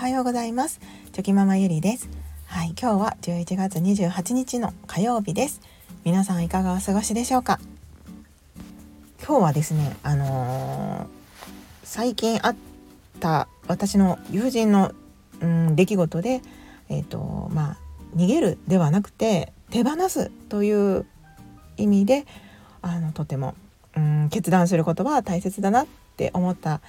[0.00, 0.80] はようございます。
[1.12, 2.08] チョキママゆりです。
[2.46, 5.60] はい今日は11月28日の火曜日です。
[6.04, 7.60] 皆さんいかがお過ごしでしょうか？
[9.22, 11.06] 今日はですねあのー、
[11.82, 12.56] 最近あっ
[13.20, 14.92] た私の友人の、
[15.42, 16.40] うん、出来事で
[16.88, 17.76] えっ、ー、とまあ
[18.16, 21.04] 逃げるではなくて手放すという
[21.76, 22.24] 意味で
[22.80, 23.54] あのとても、
[23.94, 25.86] うん、決断することは大切だなっ
[26.16, 26.80] て思った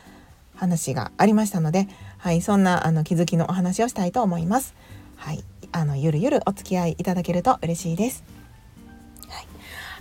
[0.56, 1.88] 話がありましたので、
[2.22, 4.76] はい、そんなあの気づきのお話をしたいと思います。
[5.16, 8.24] はい、あのゆるゆるお付き合いいただけると嬉しいです。
[9.28, 9.48] はい、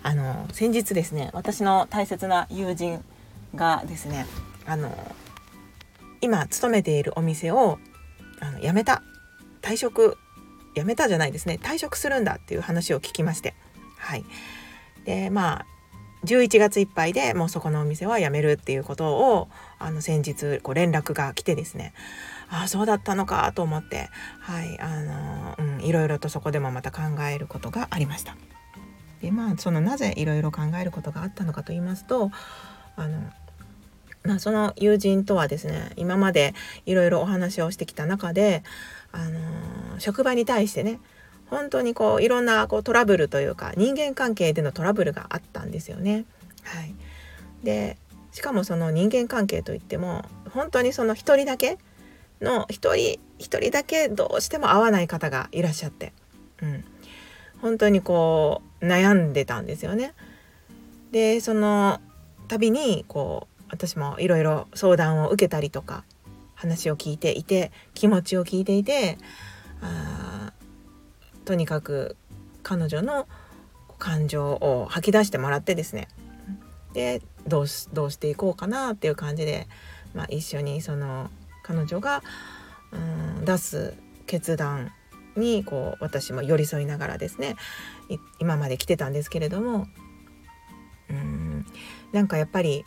[0.03, 3.03] あの先日ですね、私の大切な友人
[3.55, 4.27] がですね、
[4.67, 4.93] あの
[6.21, 7.79] 今勤めているお店を
[8.41, 9.03] あの辞めた
[9.63, 10.19] 退職
[10.77, 13.55] 辞めたじゃないですね退職するんだっていう話を聞きまして
[13.97, 14.25] はい
[15.07, 15.67] でまあ
[16.25, 19.49] 11月いっぱいでもうそこのお店は辞めるっていうことを
[19.79, 21.95] あの先日こう連絡が来てですね
[22.51, 28.37] ああそうだったのかと思ってはいあのうん、いろいろとそこでもまた考えることがありました。
[29.23, 32.31] でまあそのなぜいろいろ考えることがあったのかと言いますと
[32.97, 33.31] あの
[34.23, 38.63] まあ、その友人とはですね今までいろいろお話をしてきた中で、
[39.13, 41.01] あの職場に対してね
[41.51, 46.25] 本当にこういろんなこうトラブルというか人間関係でのトラブルがあったんですよね。
[46.63, 46.95] はい、
[47.65, 47.97] で
[48.33, 51.79] しかもその人間関係といっても本当にその一人だけ
[52.41, 56.13] の一人一人だけどうしても合わない方がいらっしゃって、
[56.63, 56.85] うん、
[57.61, 60.15] 本当にこう悩んでたんですよね。
[61.11, 62.01] でその
[62.47, 66.05] 度にこう私もいろいろ相談を受けたりとか
[66.55, 69.19] 話を聞いていて気持ちを聞いていて
[69.83, 70.53] あ
[71.51, 72.15] とにかく
[72.63, 73.27] 彼女の
[73.99, 76.07] 感情を吐き出してもらってですね。
[76.93, 79.67] でどうしていこうかなっていう感じで、
[80.15, 81.29] まあ、一緒にその
[81.65, 82.23] 彼女が
[82.93, 83.95] うん出す
[84.29, 84.93] 決断
[85.35, 87.57] にこう私も寄り添いながらですね
[88.39, 89.89] 今まで来てたんですけれども
[91.09, 91.67] うん
[92.13, 92.85] なんかやっぱり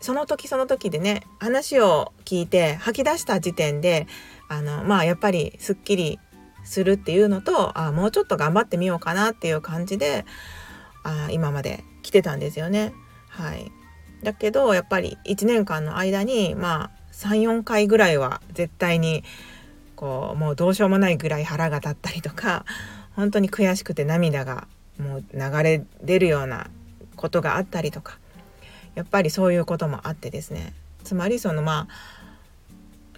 [0.00, 4.08] その時その時でね話を聞いて吐き出した時点で
[4.48, 6.18] あのまあやっぱりすっきり
[6.64, 10.24] するっていうのとあもうちょっと頑張ってみようかなっていう感じで
[11.02, 12.92] あ今まで来てたんですよね。
[13.28, 13.70] はい、
[14.22, 19.24] だけどやっぱり1年間の間にまあ34回ぐらいは絶対に
[19.96, 22.64] こうもうどうしようもないぐらい腹が立ったりとか
[23.14, 24.66] 本当に悔しくて涙が
[24.98, 26.68] もう流れ出るような
[27.16, 28.18] ことがあったりとか
[28.94, 30.72] やっぱりそういうこともあってですね
[31.04, 32.19] つまりそのまあ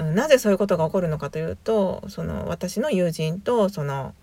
[0.05, 4.15] なぜそういうことが起こるのかというとその私の友人とその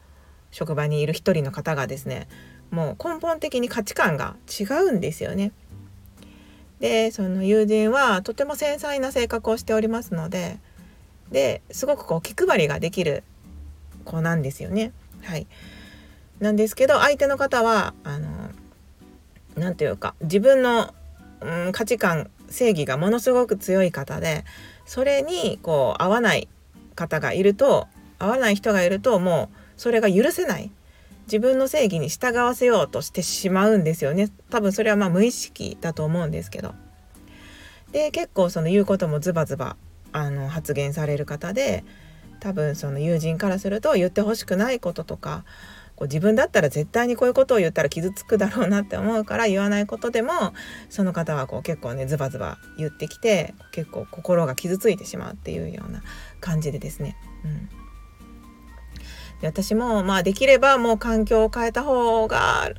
[0.51, 2.28] 職場にいる一人の方がですね
[2.72, 5.51] もう根本的に価値観が違うんですよね。
[6.79, 10.59] でその友人はとても繊細な性格をしておりますので
[11.29, 13.23] ですごくこう気配りができる
[14.06, 14.94] 子なんですよね。
[15.23, 15.47] はい、
[16.39, 18.29] なんですけど相手の方はあの
[19.57, 20.94] 何て言うか自分の
[21.41, 24.44] うん、価値観正義がものすごく強い方で
[24.89, 26.47] それにこう合わない
[26.95, 30.72] 方がいると合わない人がいるともうそれが許せない。
[31.27, 34.31] 自分の正義に従わせようとしてしまうんですよね。
[34.50, 36.73] 多分それはまあ無意識だと思うんですけど。
[37.91, 39.77] で結構その言うこともズバズバ
[40.11, 41.83] あの発言される方で
[42.39, 45.45] 多分その友人からすると言ってほしくないこととか
[46.00, 50.32] こう自分だったら絶対にこういうことを言ったら傷つくだろうなって思うから言わないことでも
[50.90, 56.02] その方はこう結構ねズバズバ言ってきて結構心が傷ついてしまうっていうような
[56.40, 57.18] 感じでですね。
[57.44, 57.70] うん
[59.42, 62.72] で私もまあできればもう環境を変えた方が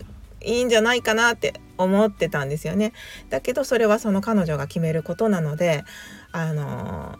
[0.43, 2.93] いいんじゃないかなって思ってたんですよね。
[3.31, 5.85] だけどそれはその彼女が決めることなので
[6.33, 7.19] あの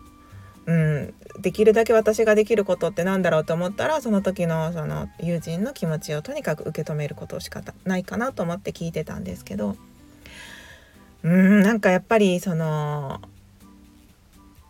[0.71, 9.75] うん、できるだけ私ができることって何だろうと思ったらその時のその友人の気持ちをとにかく受け止めることしかないかなと思って聞いてたんですけど
[11.25, 13.21] うんなんかやっぱりその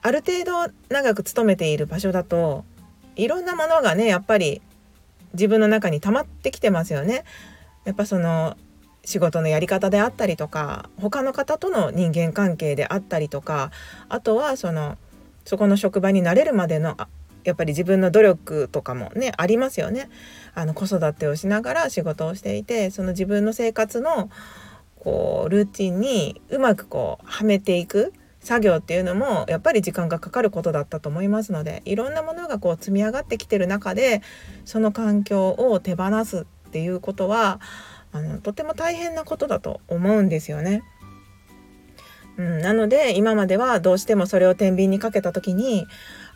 [0.01, 2.65] ある程度長く勤めている場所だと
[3.15, 4.63] いろんなものがねやっぱり
[5.35, 7.25] 自分の中に溜まってきてますよね。
[7.85, 8.57] やっぱその
[9.05, 13.71] 仕事のやり方であったりとか他の方との人間関係であったりとか
[14.09, 14.97] あとはその
[15.45, 16.97] そこの職場に慣れるまでの
[17.45, 20.09] やっぱり自分の努力とかもねありますよね。
[20.55, 24.31] あの子育てをしながら仕事をしていてその自分の生活の
[24.97, 34.23] こうルーティンにうまくこうはめていく作業っていうのもやっぱり時間がかかることだったと思いますのでいろんなものがこう積み上がってきてる中で
[34.65, 37.61] その環境を手放すっていうことは
[38.13, 40.83] あのとても大変なことだと思うんですよね。
[42.37, 45.87] うん、なので今まではどうしてもそれを天秤にかけた時に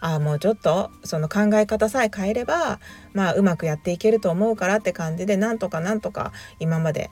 [0.00, 2.79] ああもうちょっとその考え方さえ変えれば
[3.14, 7.11] まあうまくやっていけると思うからって感じでなんとかなんとか今まで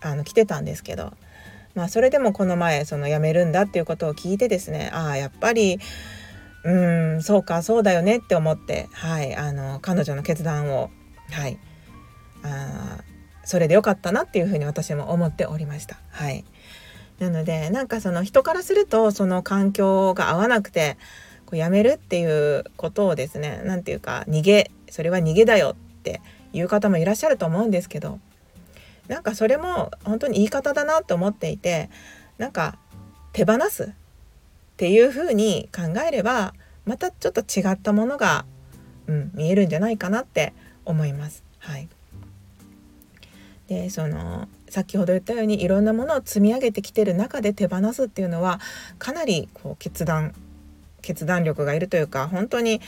[0.00, 1.12] あの来てたんですけど
[1.74, 5.78] まあそれでもこの前その辞めるんだっていうことを聞いてですねああやっぱり
[6.64, 6.70] う
[7.18, 10.90] んそうかそうだよねって思ってはいあの彼女の決断を
[11.30, 11.58] はい
[12.42, 12.98] あ
[13.44, 15.98] それでよかったなっていうふうに私も思っておりました。
[16.10, 16.44] はい
[17.18, 20.96] なのでなんかその人からするとその環境が合わなくて
[21.46, 26.20] こうやめるっていうことをですね何て言うか逃げそれは逃げだよって
[26.52, 28.18] いう方もいらっしゃると思うんですけど
[29.08, 31.90] なんかそれも本当に言い方だなと思っていて
[32.38, 32.78] なんか
[33.32, 33.86] 手放すっ
[34.76, 38.44] ていうふうに考えればまたちょっと違ったものが、
[39.06, 40.52] うん、見えるんじゃないかなって
[40.84, 41.42] 思います。
[41.58, 41.88] はい、
[43.68, 48.58] でその先ほど言ったようにいろんなものを積み上げてきてる中で手放すっていうのは
[48.98, 50.34] かなりこう決断
[51.00, 52.80] 決断力がいるというか本当に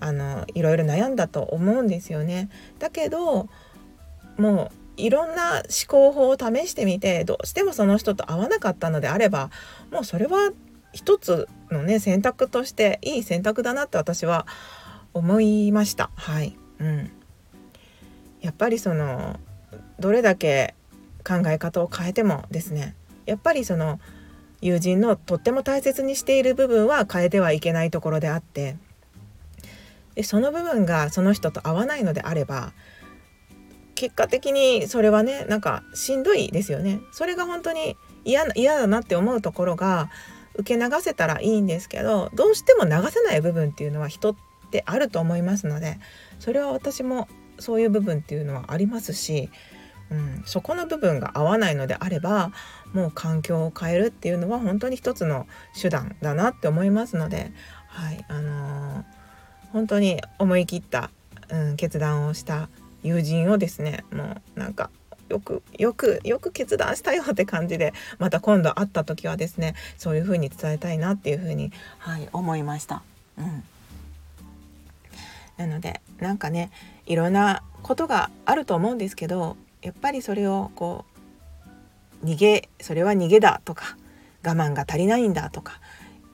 [0.00, 2.48] あのいろいろ悩んだと思うんですよね。
[2.78, 3.50] だけど
[4.38, 9.50] もういろんな思考法を試してみてどうしてもその人と合わなかったのであれば
[9.92, 10.52] もうそれは
[10.94, 14.46] 一つのね選択としていい選択だなって私は
[15.12, 16.08] 思いました。
[16.14, 17.10] はい、うん、
[18.40, 19.38] やっぱりその
[19.98, 20.74] どれだけ
[21.26, 22.94] 考え方を変えてもですね
[23.24, 23.98] やっぱりその
[24.60, 28.76] 友人のとっても大切にしている部分は変えてはいけないところであって
[30.14, 32.72] でその部分がその人と合わないのであれば
[33.94, 37.00] 結果的にそれはねなんかしんどいですよね。
[37.12, 40.10] それが本当に嫌嫌だなって思うところが
[40.54, 44.36] 受け流せたらいいんですけどどうしても流せない部分っていうのは人っ
[44.70, 45.98] てあると思いますので
[46.38, 49.50] それは私もそういう部分っていうのはありますし
[50.10, 52.52] うん、そこの部分が合わないのであれば
[52.92, 55.46] もう環境を変えるっていうのは本当に一つの
[55.80, 57.52] 手段だなって思いますので、
[57.88, 59.04] はいあのー、
[59.72, 61.10] 本当に思い切った、
[61.48, 62.68] うん、決断をした
[63.02, 64.90] 友人をですねもうなんか
[65.28, 73.02] よくよくよく決断したよって感じでまた今度会った時はですねそういう風に伝えたいなっていう風にはい思いました。
[73.36, 73.64] うん、
[75.56, 76.70] なのでなんかね
[77.06, 81.04] いろんなことがあると思うんですけどやっぱりそれをこ
[82.22, 83.96] う逃げそれは逃げだとか
[84.44, 85.80] 我慢が足りないんだとか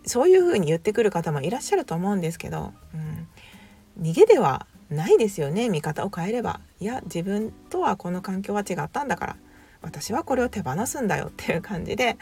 [0.04, 6.60] そういうふうに言ってくる方もいらっしゃると思うんですけど、うん、逃げではないですよね見方を変えれば。
[6.80, 9.36] いや自分とはこの環境は違ったんだから
[9.82, 12.16] 私はこれを手放すんだよっていう感じで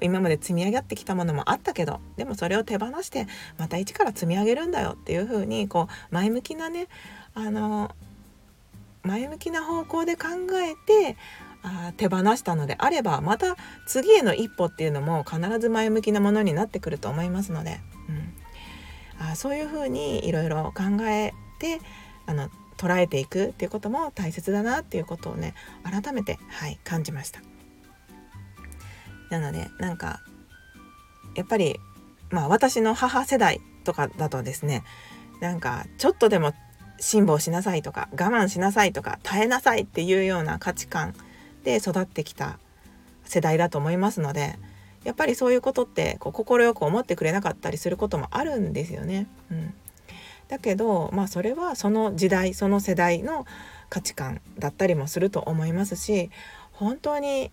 [0.00, 3.26] 今まで積み上がってきたものもあったけどでもそれを手放して
[3.58, 6.88] また一から積み上げるんだよっていうふうにこう前向きなね
[7.34, 7.94] あの
[9.02, 11.16] 前向きな方向で考えて
[11.62, 13.56] あ手放したのであればまた
[13.86, 21.80] 次への一歩っていうのも必ず前向きなものになってくると思いますので、うん、あそういうふうにいろいろ考えて
[22.26, 25.54] あの捉えていくっていうことも大切だなっていうことをね
[25.84, 27.40] 改めて、はい、感じました。
[29.30, 30.20] なのでなんか
[31.34, 31.78] やっぱり
[32.30, 34.84] まあ私の母世代とかだとですね
[35.40, 36.52] なんかちょっとでも
[37.02, 41.14] 辛抱しなさいとか我慢しなさいとか耐えなさいっていうような価値観
[41.64, 42.60] で育ってきた
[43.24, 44.56] 世代だと思いますので
[45.02, 49.26] やっぱりそういうことってこう快く思ってくれなかったりすることもあるんですよね。
[49.50, 49.74] うん、
[50.46, 53.46] だけどまあそれはその時代その世代の
[53.88, 56.30] 価値観だったりもすると思いますし
[56.70, 57.50] 本当に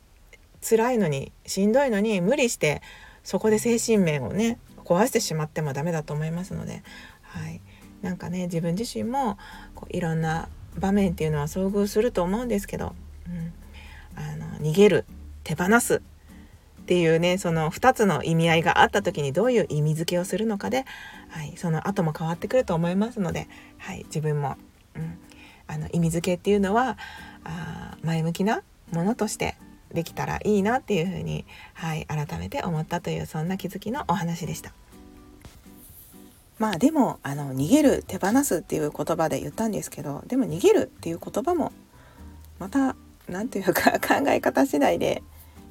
[0.61, 2.83] 辛いのにしんどいのに無理して
[3.23, 6.83] そこで精神面をね壊してしまってもダメだと思いますので、
[7.23, 7.61] はい、
[8.01, 9.37] なんかね自分自身も
[9.75, 12.93] こういろんな場面っていうのは遭遇すると思うんですけど、
[13.27, 13.53] うん、
[14.15, 15.05] あの逃げる
[15.43, 16.01] 手放す
[16.81, 20.85] っていうねその2つの意味合いがあった時にどういう意味付けをするのかで、
[21.29, 24.57] はい、その後も変わってくると思いますので、はい、自分も、
[24.95, 25.17] うん、
[25.67, 26.97] あの意味付けっていうのは
[27.43, 29.55] あ前向きなものとして
[29.93, 34.73] できたらいいなっていうふうに、はい、改めて思ったというそんな気づきのお話でした。
[36.59, 41.71] まあでもあの逃げる手放すっていう言葉で言ったんですけどでも逃げるっていう言葉も
[42.59, 42.95] また
[43.27, 45.23] 何て言うか 考え方次第で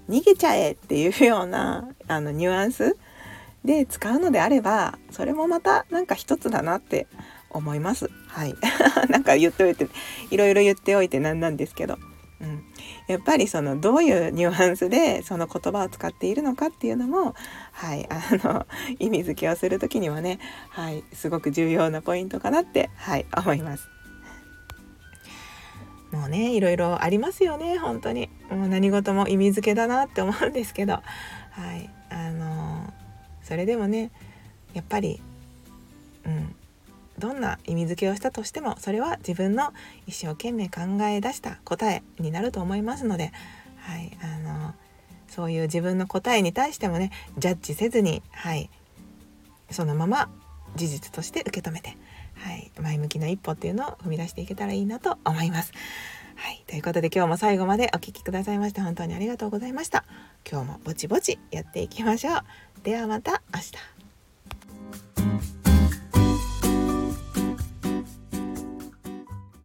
[0.08, 2.96] 逃げちゃえっていうようなあのニュアンス
[3.64, 7.06] で使うのであればそれもまたなんか一つだなって
[7.50, 8.10] 思います。
[8.26, 8.54] はい、
[9.08, 9.88] なんか言っておいて
[10.30, 11.98] いろいろ言っておいてなんなんですけど。
[12.40, 12.62] うん、
[13.08, 17.34] やっぱりそのどういうニュアンスでその言葉を使っているのかっていうのも、
[17.72, 18.66] はい、あの
[19.00, 20.38] 意味付けをする時にはね、
[20.70, 23.88] はい、すごく重要なポイントかなって、はい、思います。
[26.12, 28.30] もうねいろいろありますよね本当に。
[28.50, 30.94] もう何事も意味付けだなって思うんですけど。
[30.94, 31.02] は
[31.76, 32.92] いあの
[33.42, 34.10] それでもね
[34.74, 35.20] やっぱり
[36.24, 36.54] うん
[37.18, 39.72] どんな意味付けをしたとしてもそれは自分の
[40.06, 43.32] 一生懸命考え出した答えになると思いますので、
[43.78, 44.74] はい、あの
[45.28, 48.70] そういう自分の答えに対してもねジャッジせずに、はい、
[49.70, 50.30] そのまま
[50.76, 51.96] 事実として受け止めて、
[52.34, 55.72] はい、前向きな一歩っていうのを踏み出していけたらいいなと思います。
[56.36, 60.04] はい、ということで今日も最後までお聴きくださいまして本当にありがとうございました。
[60.48, 62.40] 今日もぼちぼちやっていきましょう。
[62.84, 63.97] ではまた明日。